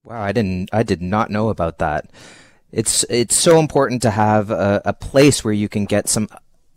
[0.03, 2.09] Wow, I didn't I did not know about that.
[2.71, 6.29] It's it's so important to have a, a place where you can get some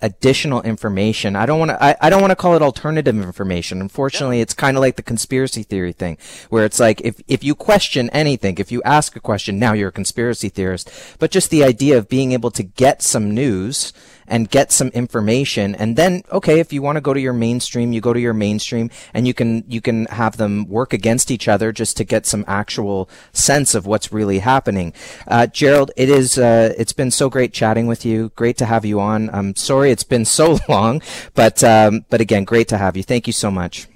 [0.02, 1.37] additional information.
[1.37, 3.80] I don't want to, I, I don't want to call it alternative information.
[3.80, 4.42] Unfortunately, yeah.
[4.42, 6.16] it's kind of like the conspiracy theory thing
[6.48, 9.88] where it's like, if, if you question anything, if you ask a question, now you're
[9.88, 10.90] a conspiracy theorist.
[11.18, 13.92] But just the idea of being able to get some news
[14.31, 15.75] and get some information.
[15.75, 18.33] And then, okay, if you want to go to your mainstream, you go to your
[18.33, 22.25] mainstream and you can, you can have them work against each other just to get
[22.25, 24.95] some actual sense of what's really happening.
[25.27, 28.31] Uh, Gerald, it is, uh, it's been so great chatting with you.
[28.37, 29.29] Great to have you on.
[29.31, 31.03] I'm sorry it's been so long,
[31.35, 33.03] but, um, but again, great to have you.
[33.03, 33.88] Thank you so much.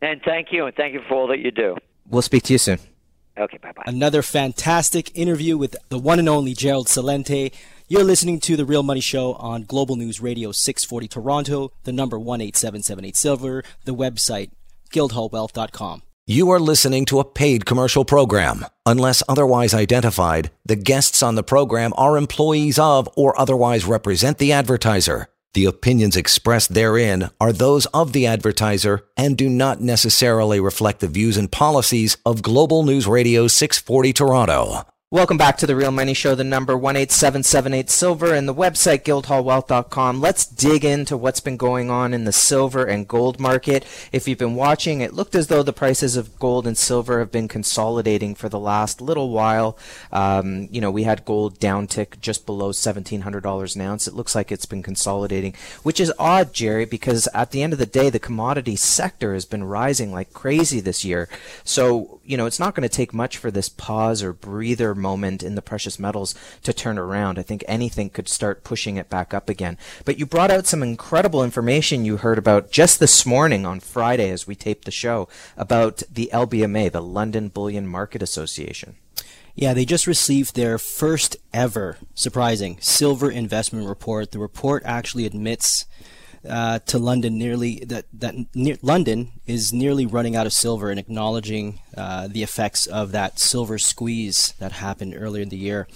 [0.00, 1.76] And thank you, and thank you for all that you do.
[2.08, 2.78] We'll speak to you soon.
[3.36, 3.82] Okay, bye bye.
[3.86, 7.52] Another fantastic interview with the one and only Gerald Celente.
[7.90, 12.18] You're listening to The Real Money Show on Global News Radio 640 Toronto, the number
[12.18, 14.50] 18778 Silver, the website
[14.90, 16.02] guildhallwealth.com.
[16.26, 18.66] You are listening to a paid commercial program.
[18.84, 24.52] Unless otherwise identified, the guests on the program are employees of or otherwise represent the
[24.52, 25.28] advertiser.
[25.54, 31.08] The opinions expressed therein are those of the advertiser and do not necessarily reflect the
[31.08, 34.84] views and policies of Global News Radio 640 Toronto.
[35.10, 40.20] Welcome back to the Real Money Show, the number 18778 Silver and the website guildhallwealth.com.
[40.20, 43.86] Let's dig into what's been going on in the silver and gold market.
[44.12, 47.32] If you've been watching, it looked as though the prices of gold and silver have
[47.32, 49.78] been consolidating for the last little while.
[50.12, 54.06] Um, you know, we had gold downtick just below $1,700 an ounce.
[54.06, 57.78] It looks like it's been consolidating, which is odd, Jerry, because at the end of
[57.78, 61.30] the day, the commodity sector has been rising like crazy this year.
[61.64, 65.42] So, you know, it's not going to take much for this pause or breather moment
[65.42, 67.38] in the precious metals to turn around.
[67.38, 69.78] I think anything could start pushing it back up again.
[70.04, 74.30] But you brought out some incredible information you heard about just this morning on Friday
[74.30, 78.96] as we taped the show about the LBMA, the London Bullion Market Association.
[79.54, 84.30] Yeah, they just received their first ever, surprising, silver investment report.
[84.30, 85.84] The report actually admits
[86.48, 90.98] uh, to London nearly that that near, London is nearly running out of silver and
[90.98, 95.88] acknowledging uh, the effects of that silver squeeze that happened earlier in the year.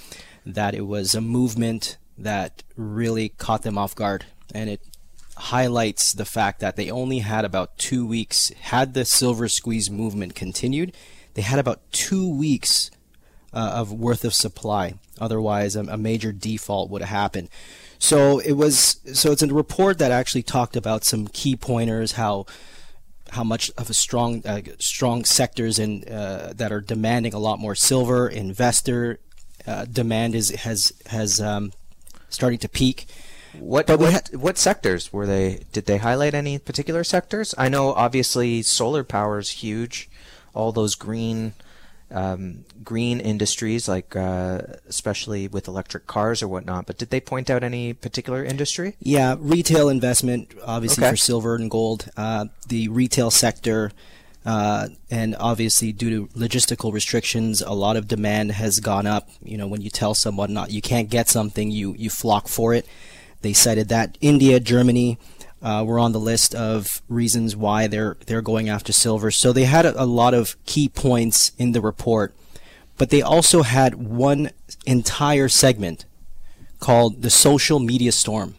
[0.45, 4.81] That it was a movement that really caught them off guard, and it
[5.37, 8.51] highlights the fact that they only had about two weeks.
[8.61, 10.95] Had the silver squeeze movement continued,
[11.35, 12.91] they had about two weeks
[13.53, 14.95] uh, of worth of supply.
[15.21, 17.49] Otherwise, a, a major default would have happened.
[18.03, 19.01] So it was.
[19.15, 22.47] So it's a report that actually talked about some key pointers, how
[23.31, 27.61] how much of a strong uh, strong sectors and uh, that are demanding a lot
[27.61, 28.29] more silver.
[28.29, 29.21] Investor
[29.69, 31.73] uh, demand is has has um,
[32.29, 33.07] starting to peak.
[33.57, 35.61] What but what, had, what sectors were they?
[35.73, 37.55] Did they highlight any particular sectors?
[37.57, 40.11] I know obviously solar power is huge.
[40.55, 41.53] All those green
[42.12, 46.87] um, green industries, like uh, especially with electric cars or whatnot.
[46.87, 48.96] But did they point out any particular industry?
[49.01, 51.11] Yeah, retail investment, obviously Okay.
[51.12, 52.11] for silver and gold.
[52.16, 53.92] Uh, the retail sector,
[54.44, 59.29] uh, and obviously due to logistical restrictions, a lot of demand has gone up.
[59.42, 62.75] You know, when you tell someone not you can't get something, you you flock for
[62.75, 62.87] it.
[63.40, 65.18] They cited that India, Germany.
[65.62, 69.31] Uh, were on the list of reasons why they're they're going after silver.
[69.31, 72.35] So they had a, a lot of key points in the report,
[72.98, 74.51] but they also had one
[74.87, 76.05] entire segment
[76.81, 78.57] called the social media storm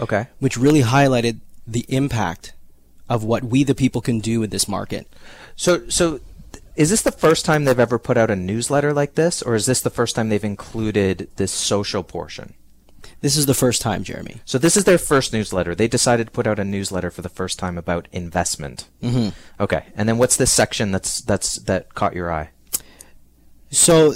[0.00, 0.26] Okay.
[0.40, 2.52] which really highlighted the impact
[3.08, 5.06] of what we the people can do in this market.
[5.54, 6.18] So, so
[6.74, 9.66] is this the first time they've ever put out a newsletter like this, or is
[9.66, 12.54] this the first time they've included this social portion?
[13.24, 14.42] This is the first time, Jeremy.
[14.44, 15.74] So this is their first newsletter.
[15.74, 18.90] They decided to put out a newsletter for the first time about investment.
[19.02, 19.30] Mm-hmm.
[19.62, 22.50] Okay, and then what's this section that's that's that caught your eye?
[23.70, 24.12] So,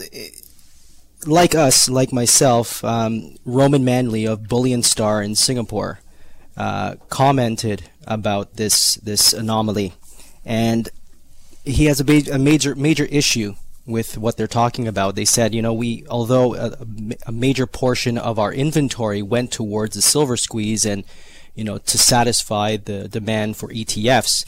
[1.26, 6.00] like us, like myself, um, Ronan Manly of Bullion Star in Singapore
[6.58, 9.94] uh, commented about this this anomaly,
[10.44, 10.86] and
[11.64, 13.54] he has a, ba- a major major issue
[13.88, 15.14] with what they're talking about.
[15.14, 16.76] They said, you know, we although a,
[17.26, 21.04] a major portion of our inventory went towards the silver squeeze and
[21.54, 24.44] you know to satisfy the demand for ETFs.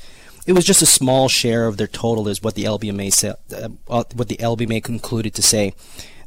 [0.47, 3.37] It was just a small share of their total, is what the LBMA said.
[3.53, 5.75] Uh, uh, what the LBMA concluded to say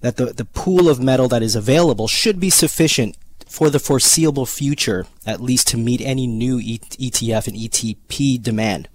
[0.01, 4.47] that the the pool of metal that is available should be sufficient for the foreseeable
[4.47, 8.89] future, at least to meet any new ETF and ETP demand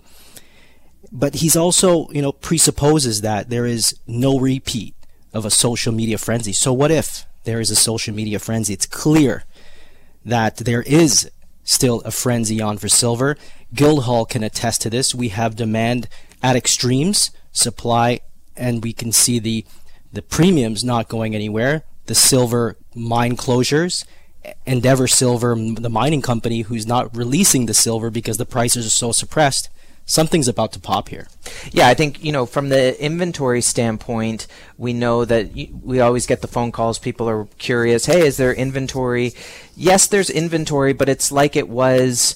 [1.12, 4.94] but he's also you know presupposes that there is no repeat
[5.33, 6.53] of a social media frenzy.
[6.53, 8.73] So what if there is a social media frenzy?
[8.73, 9.44] It's clear
[10.25, 11.31] that there is
[11.64, 13.37] still a frenzy on for silver.
[13.75, 15.14] Guildhall can attest to this.
[15.14, 16.09] We have demand
[16.42, 18.21] at extremes supply
[18.57, 19.64] and we can see the
[20.12, 21.85] the premiums not going anywhere.
[22.07, 24.05] The silver mine closures
[24.64, 29.12] endeavor silver the mining company who's not releasing the silver because the prices are so
[29.12, 29.68] suppressed
[30.09, 31.29] something's about to pop here.
[31.71, 36.40] Yeah, I think you know from the inventory standpoint, we know that we always get
[36.40, 36.99] the phone calls.
[36.99, 38.07] People are curious.
[38.07, 39.35] Hey, is there inventory?
[39.77, 42.35] Yes, there's inventory, but it's like it was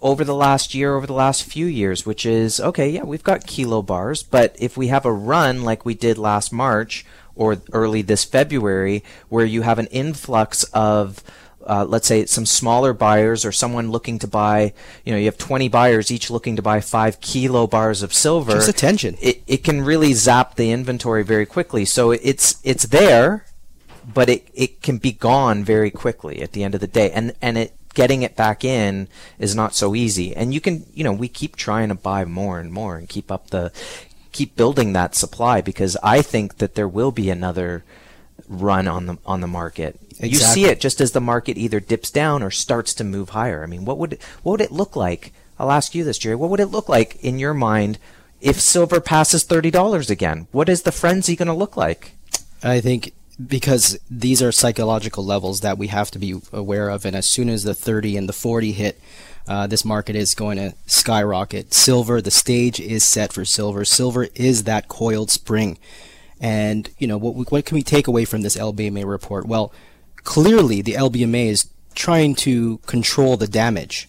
[0.00, 2.88] over the last year, over the last few years, which is okay.
[2.90, 6.52] Yeah, we've got kilo bars, but if we have a run like we did last
[6.52, 11.22] March or early this February, where you have an influx of
[11.68, 14.72] uh, let's say some smaller buyers or someone looking to buy,
[15.04, 18.52] you know, you have 20 buyers each looking to buy five kilo bars of silver.
[18.52, 19.16] Just attention.
[19.20, 21.84] It, it can really zap the inventory very quickly.
[21.84, 23.44] So it's, it's there,
[24.12, 27.10] but it, it can be gone very quickly at the end of the day.
[27.10, 30.34] And, and it, getting it back in is not so easy.
[30.34, 33.30] And you can, you know, we keep trying to buy more and more and keep
[33.30, 33.72] up the,
[34.32, 37.84] keep building that supply because I think that there will be another
[38.48, 39.98] run on the, on the market.
[40.20, 43.62] You see it just as the market either dips down or starts to move higher.
[43.62, 45.32] I mean, what would what would it look like?
[45.58, 46.34] I'll ask you this, Jerry.
[46.34, 47.98] What would it look like in your mind
[48.40, 50.48] if silver passes thirty dollars again?
[50.50, 52.12] What is the frenzy going to look like?
[52.64, 53.12] I think
[53.44, 57.48] because these are psychological levels that we have to be aware of, and as soon
[57.48, 59.00] as the 30 and the 40 hit,
[59.46, 61.72] uh, this market is going to skyrocket.
[61.72, 63.84] Silver, the stage is set for silver.
[63.84, 65.78] Silver is that coiled spring.
[66.40, 69.46] And, you know, what, what can we take away from this LBMA report?
[69.46, 69.72] Well,
[70.22, 74.08] clearly the LBMA is trying to control the damage.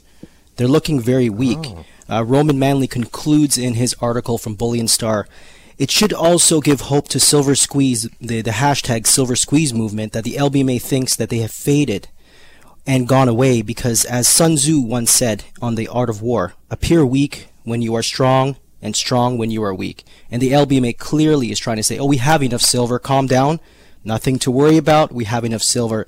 [0.55, 1.65] They're looking very weak.
[2.09, 5.27] Uh, Ronan Manly concludes in his article from Bullion Star.
[5.77, 10.25] It should also give hope to Silver Squeeze, the, the hashtag Silver Squeeze movement, that
[10.25, 12.09] the LBMA thinks that they have faded
[12.85, 17.05] and gone away because, as Sun Tzu once said on The Art of War, appear
[17.05, 20.03] weak when you are strong and strong when you are weak.
[20.31, 23.59] And the LBMA clearly is trying to say, oh, we have enough silver, calm down,
[24.03, 26.07] nothing to worry about, we have enough silver,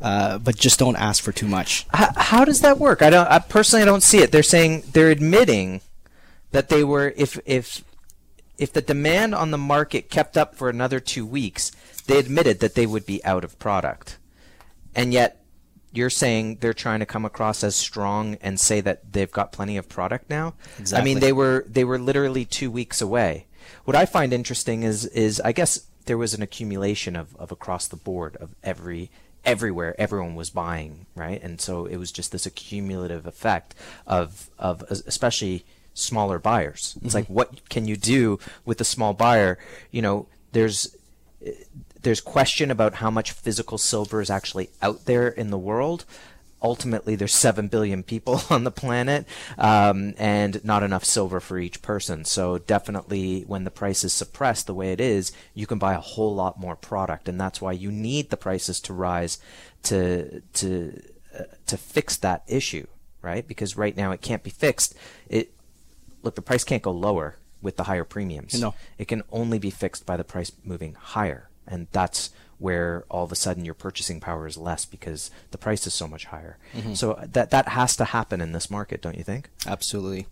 [0.00, 1.86] uh, but just don't ask for too much.
[1.92, 3.02] How, how does that work?
[3.02, 3.28] I don't.
[3.28, 4.30] I personally I don't see it.
[4.30, 5.80] They're saying they're admitting
[6.52, 7.84] that they were if if
[8.58, 11.72] if the demand on the market kept up for another two weeks,
[12.06, 14.18] they admitted that they would be out of product,
[14.94, 15.44] and yet
[15.92, 19.76] you're saying they're trying to come across as strong and say that they've got plenty
[19.76, 20.54] of product now.
[20.78, 21.00] Exactly.
[21.00, 23.46] I mean, they were they were literally two weeks away.
[23.84, 27.86] What I find interesting is is I guess there was an accumulation of, of across
[27.86, 29.10] the board of every
[29.44, 33.74] everywhere everyone was buying right and so it was just this accumulative effect
[34.06, 37.18] of of especially smaller buyers it's mm-hmm.
[37.18, 39.56] like what can you do with a small buyer
[39.90, 40.96] you know there's
[42.02, 46.04] there's question about how much physical silver is actually out there in the world.
[46.60, 49.26] Ultimately there's 7 billion people on the planet
[49.56, 52.24] um, and not enough silver for each person.
[52.24, 56.00] So definitely when the price is suppressed the way it is you can buy a
[56.00, 59.38] whole lot more product and that's why you need the prices to rise
[59.84, 61.00] to to
[61.38, 62.86] uh, to fix that issue
[63.22, 63.46] right?
[63.46, 64.94] Because right now it can't be fixed.
[65.28, 65.52] It
[66.22, 68.60] look the price can't go lower with the higher premiums.
[68.60, 68.74] No.
[68.98, 73.30] It can only be fixed by the price moving higher and that's where all of
[73.30, 76.58] a sudden your purchasing power is less because the price is so much higher.
[76.74, 76.94] Mm-hmm.
[76.94, 79.48] So that that has to happen in this market, don't you think?
[79.66, 80.26] Absolutely.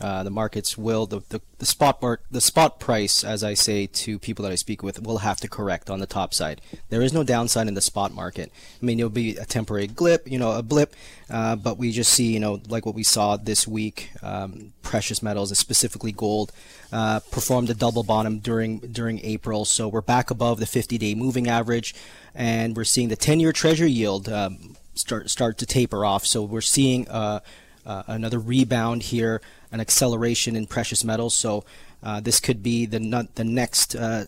[0.00, 3.86] Uh, the markets will the, the, the spot mark the spot price, as I say
[3.86, 6.60] to people that I speak with, will have to correct on the top side.
[6.88, 8.52] There is no downside in the spot market.
[8.80, 10.94] I mean, it'll be a temporary blip, you know, a blip,
[11.28, 15.22] uh, but we just see, you know, like what we saw this week, um, precious
[15.22, 16.52] metals, specifically gold,
[16.92, 19.64] uh, performed a double bottom during during April.
[19.64, 21.94] So we're back above the 50-day moving average,
[22.34, 26.26] and we're seeing the 10-year Treasury yield um, start start to taper off.
[26.26, 27.40] So we're seeing uh,
[27.86, 29.40] uh, another rebound here
[29.72, 31.36] an acceleration in precious metals.
[31.36, 31.64] So
[32.02, 34.26] uh, this could be the the next uh,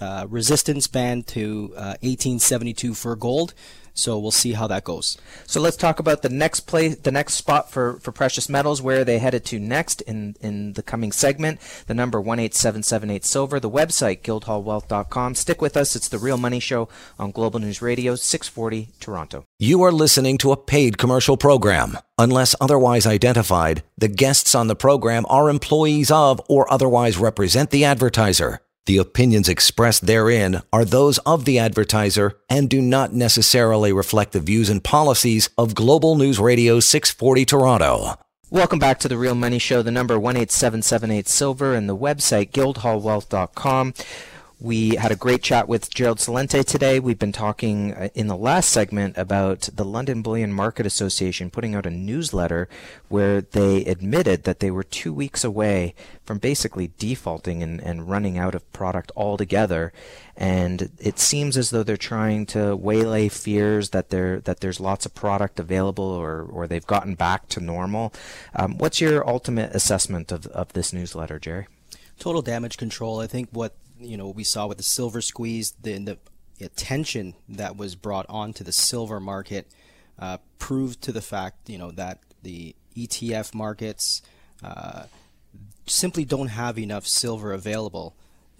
[0.00, 3.54] uh, resistance band to 1872 uh, for gold.
[3.96, 5.16] So we'll see how that goes.
[5.46, 9.04] So let's talk about the next place, the next spot for, for precious metals, where
[9.04, 11.60] they headed to next in, in the coming segment.
[11.86, 15.34] The number 18778 silver, the website guildhallwealth.com.
[15.34, 15.96] Stick with us.
[15.96, 16.88] It's the Real Money Show
[17.18, 19.44] on Global News Radio, 640 Toronto.
[19.58, 21.98] You are listening to a paid commercial program.
[22.18, 27.84] Unless otherwise identified, the guests on the program are employees of or otherwise represent the
[27.84, 28.60] advertiser.
[28.86, 34.38] The opinions expressed therein are those of the advertiser and do not necessarily reflect the
[34.38, 38.14] views and policies of Global News Radio 640 Toronto.
[38.48, 43.92] Welcome back to the Real Money Show, the number 18778 Silver and the website guildhallwealth.com.
[44.58, 46.98] We had a great chat with Gerald Celente today.
[46.98, 51.74] We've been talking uh, in the last segment about the London Bullion Market Association putting
[51.74, 52.66] out a newsletter
[53.08, 55.94] where they admitted that they were two weeks away
[56.24, 59.92] from basically defaulting and, and running out of product altogether.
[60.38, 65.04] And it seems as though they're trying to waylay fears that there that there's lots
[65.04, 68.10] of product available or, or they've gotten back to normal.
[68.54, 71.66] Um, what's your ultimate assessment of, of this newsletter, Jerry?
[72.18, 73.20] Total damage control.
[73.20, 76.18] I think what you know we saw with the silver squeeze, the, the
[76.64, 79.68] attention that was brought onto the silver market
[80.18, 84.22] uh, proved to the fact you know that the ETF markets
[84.62, 85.04] uh,
[85.86, 88.14] simply don't have enough silver available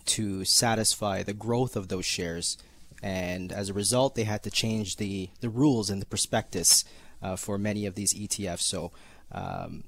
[0.04, 2.58] to satisfy the growth of those shares,
[3.02, 6.84] and as a result, they had to change the the rules and the prospectus
[7.22, 8.62] uh, for many of these ETFs.
[8.62, 8.92] So,
[9.32, 9.84] um,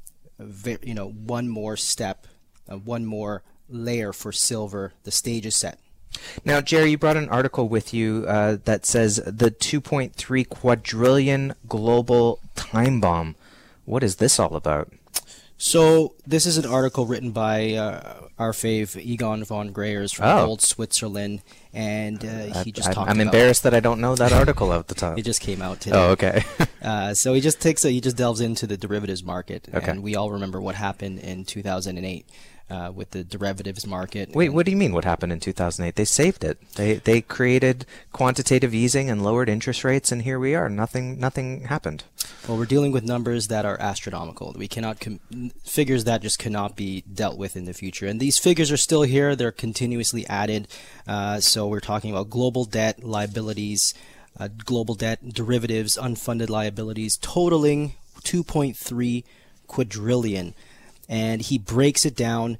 [0.82, 2.26] you know, one more step,
[2.68, 4.92] uh, one more layer for silver.
[5.04, 5.78] The stage is set.
[6.44, 12.40] Now, Jerry, you brought an article with you uh, that says the 2.3 quadrillion global
[12.54, 13.36] time bomb.
[13.84, 14.92] What is this all about?
[15.60, 20.46] So, this is an article written by uh, our fave Egon von Greyerz from oh.
[20.46, 21.42] old Switzerland,
[21.72, 23.10] and uh, he just I, talked.
[23.10, 25.18] I'm embarrassed that I don't know that article at the time.
[25.18, 25.96] it just came out today.
[25.96, 26.44] Oh, okay.
[26.82, 29.90] uh, so he just takes a, he just delves into the derivatives market, okay.
[29.90, 32.24] and we all remember what happened in 2008
[32.70, 34.34] uh, with the derivatives market.
[34.34, 34.92] Wait, what do you mean?
[34.92, 35.94] What happened in 2008?
[35.96, 36.58] They saved it.
[36.74, 40.68] They they created quantitative easing and lowered interest rates, and here we are.
[40.68, 42.04] Nothing nothing happened.
[42.46, 44.54] Well, we're dealing with numbers that are astronomical.
[44.56, 45.20] We cannot com-
[45.64, 48.06] figures that just cannot be dealt with in the future.
[48.06, 49.36] And these figures are still here.
[49.36, 50.68] They're continuously added.
[51.06, 53.94] Uh, so we're talking about global debt, liabilities,
[54.38, 59.24] uh, global debt, derivatives, unfunded liabilities, totaling 2.3
[59.66, 60.54] quadrillion
[61.08, 62.58] and he breaks it down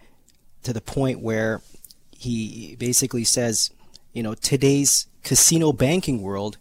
[0.63, 1.63] to the point where
[2.11, 3.71] he basically says,
[4.13, 6.59] you know, today's casino banking world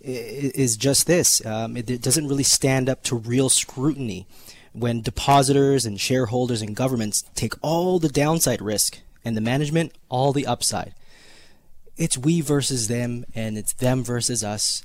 [0.00, 1.44] is just this.
[1.44, 4.26] Um, it, doesn't really stand up to real scrutiny
[4.72, 10.32] when depositors and shareholders and governments take all the downside risk and the management all
[10.32, 10.94] the upside.
[11.96, 14.82] It's we versus them, and it's them versus us.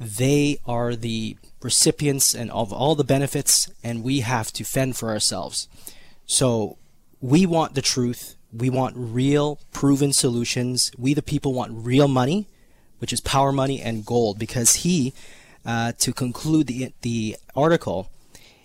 [0.00, 5.10] They are the recipients and of all the benefits, and we have to fend for
[5.10, 5.68] ourselves.
[6.26, 6.78] So
[7.20, 8.36] we want the truth.
[8.50, 10.90] We want real, proven solutions.
[10.96, 12.48] We, the people, want real money,
[12.98, 14.38] which is power money and gold.
[14.38, 15.12] Because he,
[15.66, 18.10] uh, to conclude the the article,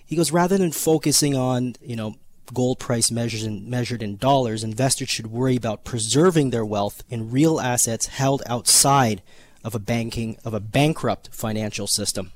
[0.05, 2.15] he goes rather than focusing on you know
[2.53, 7.31] gold price measured in, measured in dollars, investors should worry about preserving their wealth in
[7.31, 9.21] real assets held outside
[9.66, 12.32] of a banking of a bankrupt financial system.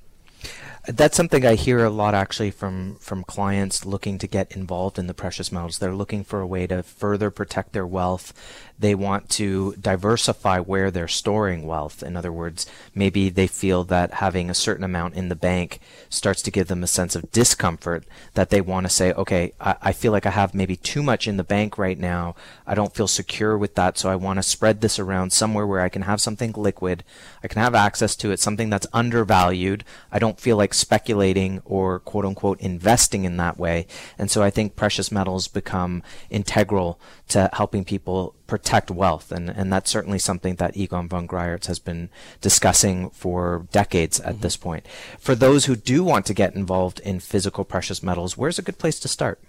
[0.87, 5.05] That's something I hear a lot actually from from clients looking to get involved in
[5.05, 5.77] the precious metals.
[5.77, 8.33] They're looking for a way to further protect their wealth.
[8.79, 12.01] They want to diversify where they're storing wealth.
[12.01, 12.65] In other words,
[12.95, 16.81] maybe they feel that having a certain amount in the bank starts to give them
[16.81, 18.05] a sense of discomfort
[18.35, 21.27] that they want to say, okay, I, I feel like I have maybe too much
[21.27, 22.35] in the bank right now.
[22.65, 25.81] I don't feel secure with that, so I want to spread this around somewhere where
[25.81, 27.03] I can have something liquid,
[27.43, 29.83] I can have access to it, something that's undervalued.
[30.11, 33.87] I don't feel like speculating or quote unquote investing in that way.
[34.17, 36.99] And so I think precious metals become integral
[37.29, 39.31] to helping people protect wealth.
[39.31, 42.09] And, and that's certainly something that Egon von Greyerz has been
[42.41, 44.41] discussing for decades at mm-hmm.
[44.41, 44.87] this point.
[45.19, 48.79] For those who do want to get involved in physical precious metals, where's a good
[48.79, 49.39] place to start?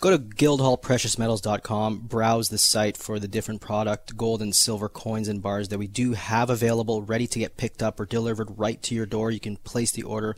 [0.00, 5.42] Go to guildhallpreciousmetals.com, browse the site for the different product, gold and silver coins and
[5.42, 8.94] bars that we do have available, ready to get picked up or delivered right to
[8.94, 9.32] your door.
[9.32, 10.36] You can place the order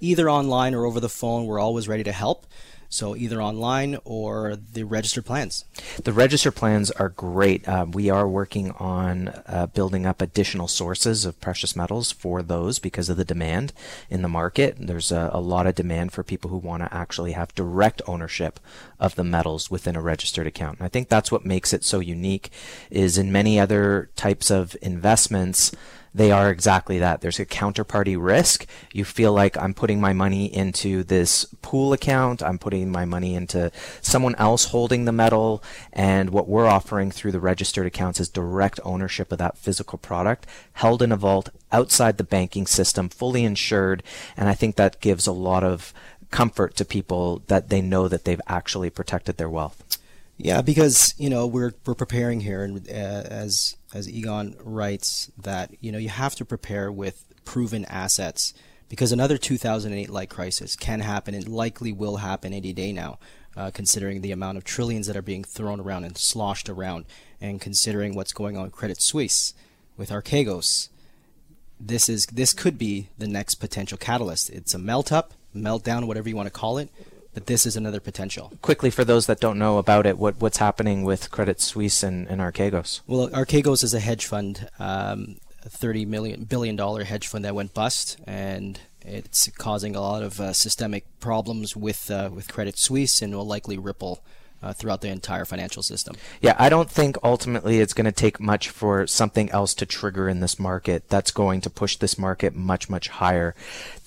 [0.00, 1.44] either online or over the phone.
[1.44, 2.46] We're always ready to help.
[2.94, 5.64] So either online or the registered plans.
[6.04, 7.66] The registered plans are great.
[7.66, 12.78] Uh, we are working on uh, building up additional sources of precious metals for those
[12.78, 13.72] because of the demand
[14.08, 14.76] in the market.
[14.78, 18.60] There's a, a lot of demand for people who want to actually have direct ownership
[19.00, 20.78] of the metals within a registered account.
[20.78, 22.50] And I think that's what makes it so unique.
[22.92, 25.72] Is in many other types of investments
[26.14, 27.20] they are exactly that.
[27.20, 28.66] There's a counterparty risk.
[28.92, 32.40] You feel like I'm putting my money into this pool account.
[32.42, 35.62] I'm putting my money into someone else holding the metal.
[35.92, 40.46] And what we're offering through the registered accounts is direct ownership of that physical product
[40.74, 44.04] held in a vault outside the banking system, fully insured.
[44.36, 45.92] And I think that gives a lot of
[46.30, 49.98] comfort to people that they know that they've actually protected their wealth.
[50.36, 55.70] Yeah, because you know we're we're preparing here, and uh, as as Egon writes that
[55.80, 58.52] you know you have to prepare with proven assets
[58.88, 63.18] because another 2008 like crisis can happen and likely will happen any day now,
[63.56, 67.04] uh, considering the amount of trillions that are being thrown around and sloshed around,
[67.40, 69.54] and considering what's going on with Credit Suisse,
[69.96, 70.88] with Archegos.
[71.78, 74.50] This is this could be the next potential catalyst.
[74.50, 76.90] It's a melt up, meltdown, whatever you want to call it
[77.34, 78.52] that this is another potential.
[78.62, 82.26] Quickly, for those that don't know about it, what what's happening with Credit Suisse and,
[82.28, 83.00] and Archegos?
[83.06, 87.54] Well, Archegos is a hedge fund, um, a thirty million billion dollar hedge fund that
[87.54, 92.78] went bust, and it's causing a lot of uh, systemic problems with uh, with Credit
[92.78, 94.24] Suisse, and will likely ripple
[94.64, 96.16] uh, throughout the entire financial system.
[96.40, 100.28] Yeah, I don't think ultimately it's going to take much for something else to trigger
[100.28, 103.54] in this market that's going to push this market much, much higher.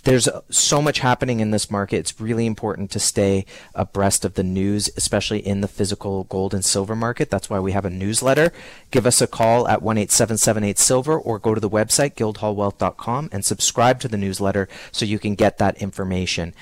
[0.04, 1.98] There's so much happening in this market.
[1.98, 3.46] It's really important to stay
[3.76, 7.30] abreast of the news, especially in the physical gold and silver market.
[7.30, 8.54] That's why we have a newsletter.
[8.90, 14.00] Give us a call at 1 silver or go to the website guildhallwealth.com and subscribe
[14.00, 16.54] to the newsletter so you can get that information.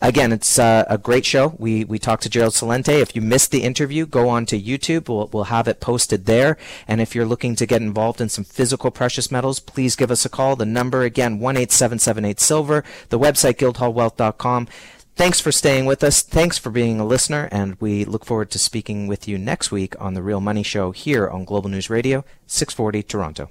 [0.00, 1.54] Again, it's uh, a great show.
[1.58, 3.00] We we talked to Gerald Celente.
[3.00, 5.08] If you missed the interview, go on to YouTube.
[5.08, 6.56] We'll we'll have it posted there.
[6.86, 10.24] And if you're looking to get involved in some physical precious metals, please give us
[10.24, 10.56] a call.
[10.56, 12.84] The number again one eight seven seven eight silver.
[13.08, 14.68] The website guildhallwealth.com.
[15.16, 16.22] Thanks for staying with us.
[16.22, 19.96] Thanks for being a listener, and we look forward to speaking with you next week
[19.98, 23.50] on the Real Money Show here on Global News Radio 640 Toronto.